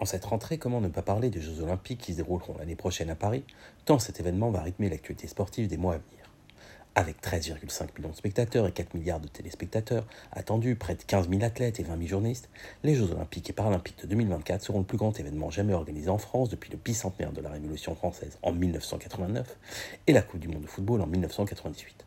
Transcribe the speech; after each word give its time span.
En 0.00 0.06
cette 0.06 0.24
rentrée, 0.24 0.56
comment 0.56 0.80
ne 0.80 0.88
pas 0.88 1.02
parler 1.02 1.28
des 1.28 1.42
Jeux 1.42 1.60
Olympiques 1.60 2.00
qui 2.00 2.12
se 2.12 2.16
dérouleront 2.16 2.56
l'année 2.58 2.74
prochaine 2.74 3.10
à 3.10 3.14
Paris, 3.14 3.44
tant 3.84 3.98
cet 3.98 4.18
événement 4.18 4.50
va 4.50 4.62
rythmer 4.62 4.88
l'actualité 4.88 5.28
sportive 5.28 5.68
des 5.68 5.76
mois 5.76 5.96
à 5.96 5.98
venir? 5.98 6.24
Avec 6.94 7.22
13,5 7.22 7.98
millions 7.98 8.08
de 8.08 8.16
spectateurs 8.16 8.66
et 8.66 8.72
4 8.72 8.94
milliards 8.94 9.20
de 9.20 9.28
téléspectateurs 9.28 10.06
attendus, 10.32 10.74
près 10.74 10.94
de 10.94 11.02
15 11.02 11.28
000 11.28 11.42
athlètes 11.42 11.80
et 11.80 11.82
20 11.82 11.98
000 11.98 12.08
journalistes, 12.08 12.48
les 12.82 12.94
Jeux 12.94 13.12
Olympiques 13.12 13.50
et 13.50 13.52
Paralympiques 13.52 14.00
de 14.00 14.06
2024 14.06 14.62
seront 14.62 14.78
le 14.78 14.86
plus 14.86 14.96
grand 14.96 15.20
événement 15.20 15.50
jamais 15.50 15.74
organisé 15.74 16.08
en 16.08 16.16
France 16.16 16.48
depuis 16.48 16.72
le 16.72 16.78
bicentenaire 16.78 17.32
de 17.32 17.42
la 17.42 17.50
Révolution 17.50 17.94
française 17.94 18.38
en 18.42 18.52
1989 18.52 19.58
et 20.06 20.14
la 20.14 20.22
Coupe 20.22 20.40
du 20.40 20.48
Monde 20.48 20.62
de 20.62 20.66
football 20.66 21.02
en 21.02 21.06
1998. 21.06 22.06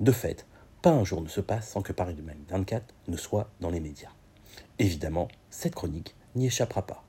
De 0.00 0.12
fait, 0.12 0.46
pas 0.80 0.90
un 0.90 1.04
jour 1.04 1.20
ne 1.20 1.28
se 1.28 1.42
passe 1.42 1.68
sans 1.68 1.82
que 1.82 1.92
Paris 1.92 2.14
2024 2.14 2.94
ne 3.08 3.16
soit 3.18 3.50
dans 3.60 3.70
les 3.70 3.80
médias. 3.80 4.12
Évidemment, 4.78 5.28
cette 5.50 5.74
chronique 5.74 6.14
n'y 6.34 6.46
échappera 6.46 6.86
pas 6.86 7.05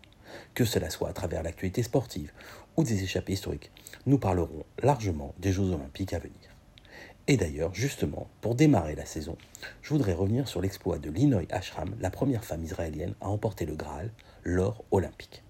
que 0.57 0.65
cela 0.65 0.89
soit 0.89 1.09
à 1.09 1.13
travers 1.13 1.43
l'actualité 1.43 1.83
sportive 1.83 2.31
ou 2.77 2.83
des 2.83 3.03
échappées 3.03 3.33
historiques, 3.33 3.69
nous 4.07 4.17
parlerons 4.17 4.65
largement 4.81 5.35
des 5.37 5.51
Jeux 5.51 5.69
olympiques 5.69 6.13
à 6.13 6.17
venir. 6.17 6.33
Et 7.27 7.37
d'ailleurs, 7.37 7.75
justement, 7.75 8.27
pour 8.41 8.55
démarrer 8.55 8.95
la 8.95 9.05
saison, 9.05 9.37
je 9.83 9.89
voudrais 9.89 10.13
revenir 10.13 10.47
sur 10.47 10.59
l'exploit 10.59 10.97
de 10.97 11.11
Linoy 11.11 11.45
Ashram, 11.51 11.95
la 11.99 12.09
première 12.09 12.43
femme 12.43 12.63
israélienne 12.63 13.13
à 13.21 13.27
emporter 13.27 13.67
le 13.67 13.75
Graal, 13.75 14.09
l'or 14.43 14.83
olympique. 14.89 15.43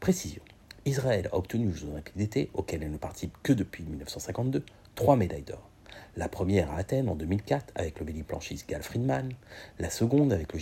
Précision, 0.00 0.42
Israël 0.86 1.28
a 1.30 1.36
obtenu 1.36 1.68
aux 1.68 1.74
Jeux 1.74 1.88
olympiques 1.88 2.16
d'été, 2.16 2.50
auxquels 2.54 2.82
elle 2.82 2.92
ne 2.92 2.96
participe 2.96 3.36
que 3.42 3.52
depuis 3.52 3.84
1952, 3.84 4.64
trois 4.94 5.16
médailles 5.16 5.42
d'or. 5.42 5.68
La 6.16 6.28
première 6.28 6.70
à 6.70 6.76
Athènes 6.76 7.08
en 7.08 7.14
2004 7.14 7.72
avec 7.74 8.00
le 8.00 8.22
planchiste 8.24 8.68
Gal 8.68 8.82
Friedman, 8.82 9.32
la 9.78 9.90
seconde 9.90 10.32
avec 10.32 10.52
le, 10.52 10.58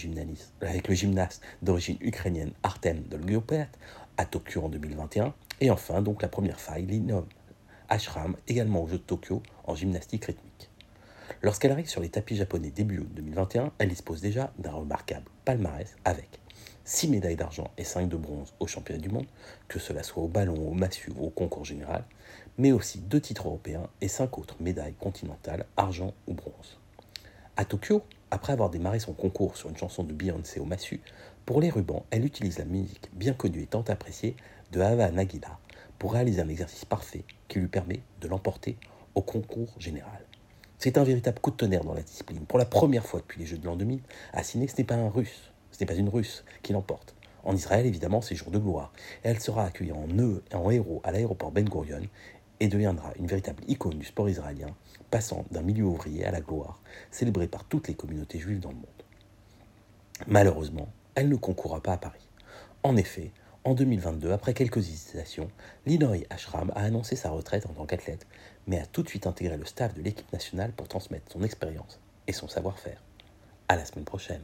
gymnaste 0.94 1.42
d'origine 1.62 1.96
ukrainienne 2.00 2.52
Artem 2.62 3.00
Dolgopet 3.02 3.68
à 4.16 4.24
Tokyo 4.24 4.62
en 4.62 4.68
2021, 4.68 5.34
et 5.60 5.70
enfin 5.70 6.02
donc 6.02 6.22
la 6.22 6.28
première 6.28 6.60
faille, 6.60 6.86
Linom 6.86 7.26
Ashram, 7.88 8.36
également 8.48 8.82
aux 8.82 8.88
Jeux 8.88 8.98
de 8.98 9.02
Tokyo 9.02 9.42
en 9.64 9.74
gymnastique 9.74 10.24
rythmique. 10.26 10.70
Lorsqu'elle 11.42 11.72
arrive 11.72 11.88
sur 11.88 12.00
les 12.00 12.08
tapis 12.08 12.36
japonais 12.36 12.70
début 12.70 12.98
août 12.98 13.08
2021, 13.14 13.72
elle 13.78 13.88
dispose 13.88 14.20
déjà 14.20 14.52
d'un 14.58 14.72
remarquable 14.72 15.26
palmarès 15.44 15.94
avec 16.04 16.40
6 16.86 17.08
médailles 17.08 17.34
d'argent 17.34 17.68
et 17.76 17.82
5 17.82 18.08
de 18.08 18.16
bronze 18.16 18.54
aux 18.60 18.68
championnats 18.68 19.00
du 19.00 19.08
monde, 19.08 19.26
que 19.66 19.80
cela 19.80 20.04
soit 20.04 20.22
au 20.22 20.28
ballon, 20.28 20.68
au 20.68 20.72
massue 20.72 21.10
ou 21.18 21.26
au 21.26 21.30
concours 21.30 21.64
général, 21.64 22.04
mais 22.58 22.70
aussi 22.70 23.00
deux 23.00 23.20
titres 23.20 23.48
européens 23.48 23.88
et 24.00 24.06
cinq 24.06 24.38
autres 24.38 24.54
médailles 24.60 24.94
continentales, 24.94 25.66
argent 25.76 26.14
ou 26.28 26.34
bronze. 26.34 26.78
À 27.56 27.64
Tokyo, 27.64 28.04
après 28.30 28.52
avoir 28.52 28.70
démarré 28.70 29.00
son 29.00 29.14
concours 29.14 29.56
sur 29.56 29.68
une 29.68 29.76
chanson 29.76 30.04
de 30.04 30.12
Beyoncé 30.12 30.60
au 30.60 30.64
massue, 30.64 31.00
pour 31.44 31.60
les 31.60 31.70
rubans, 31.70 32.04
elle 32.12 32.24
utilise 32.24 32.58
la 32.58 32.64
musique 32.64 33.10
bien 33.12 33.32
connue 33.32 33.62
et 33.62 33.66
tant 33.66 33.84
appréciée 33.88 34.36
de 34.70 34.80
Hava 34.80 35.10
Nagila 35.10 35.58
pour 35.98 36.12
réaliser 36.12 36.40
un 36.40 36.48
exercice 36.48 36.84
parfait 36.84 37.24
qui 37.48 37.58
lui 37.58 37.68
permet 37.68 38.00
de 38.20 38.28
l'emporter 38.28 38.76
au 39.16 39.22
concours 39.22 39.74
général. 39.80 40.20
C'est 40.78 40.98
un 40.98 41.04
véritable 41.04 41.40
coup 41.40 41.50
de 41.50 41.56
tonnerre 41.56 41.82
dans 41.82 41.94
la 41.94 42.02
discipline. 42.02 42.46
Pour 42.46 42.60
la 42.60 42.64
première 42.64 43.04
fois 43.04 43.18
depuis 43.18 43.40
les 43.40 43.46
Jeux 43.46 43.58
de 43.58 43.66
l'an 43.66 43.74
2000, 43.74 44.00
Assine, 44.32 44.68
ce 44.68 44.76
n'est 44.76 44.84
pas 44.84 44.94
un 44.94 45.08
russe, 45.08 45.50
ce 45.76 45.84
n'est 45.84 45.86
pas 45.86 45.94
une 45.94 46.08
russe 46.08 46.42
qui 46.62 46.72
l'emporte. 46.72 47.14
En 47.44 47.54
Israël, 47.54 47.84
évidemment, 47.84 48.22
c'est 48.22 48.34
jour 48.34 48.50
de 48.50 48.58
gloire. 48.58 48.92
elle 49.22 49.38
sera 49.40 49.64
accueillie 49.64 49.92
en, 49.92 50.08
et 50.08 50.54
en 50.54 50.70
héros 50.70 51.02
à 51.04 51.12
l'aéroport 51.12 51.52
Ben 51.52 51.68
Gurion 51.68 52.00
et 52.60 52.68
deviendra 52.68 53.12
une 53.18 53.26
véritable 53.26 53.62
icône 53.68 53.98
du 53.98 54.06
sport 54.06 54.30
israélien, 54.30 54.74
passant 55.10 55.44
d'un 55.50 55.60
milieu 55.60 55.84
ouvrier 55.84 56.24
à 56.24 56.30
la 56.30 56.40
gloire, 56.40 56.80
célébrée 57.10 57.46
par 57.46 57.64
toutes 57.64 57.88
les 57.88 57.94
communautés 57.94 58.38
juives 58.38 58.60
dans 58.60 58.70
le 58.70 58.76
monde. 58.76 58.86
Malheureusement, 60.26 60.88
elle 61.14 61.28
ne 61.28 61.36
concourra 61.36 61.82
pas 61.82 61.92
à 61.92 61.98
Paris. 61.98 62.26
En 62.82 62.96
effet, 62.96 63.30
en 63.64 63.74
2022, 63.74 64.32
après 64.32 64.54
quelques 64.54 64.78
hésitations, 64.78 65.50
Linoy 65.84 66.26
Ashram 66.30 66.72
a 66.74 66.84
annoncé 66.84 67.16
sa 67.16 67.28
retraite 67.28 67.66
en 67.66 67.74
tant 67.74 67.84
qu'athlète, 67.84 68.26
mais 68.66 68.80
a 68.80 68.86
tout 68.86 69.02
de 69.02 69.08
suite 69.10 69.26
intégré 69.26 69.58
le 69.58 69.66
staff 69.66 69.92
de 69.92 70.00
l'équipe 70.00 70.32
nationale 70.32 70.72
pour 70.72 70.88
transmettre 70.88 71.30
son 71.30 71.42
expérience 71.42 72.00
et 72.26 72.32
son 72.32 72.48
savoir-faire. 72.48 73.02
À 73.68 73.76
la 73.76 73.84
semaine 73.84 74.06
prochaine. 74.06 74.42